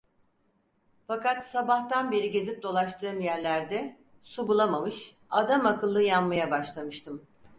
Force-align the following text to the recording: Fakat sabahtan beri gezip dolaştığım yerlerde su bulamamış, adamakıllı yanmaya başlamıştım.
Fakat 1.07 1.45
sabahtan 1.47 2.11
beri 2.11 2.31
gezip 2.31 2.63
dolaştığım 2.63 3.19
yerlerde 3.21 3.97
su 4.23 4.47
bulamamış, 4.47 5.15
adamakıllı 5.29 6.03
yanmaya 6.03 6.51
başlamıştım. 6.51 7.25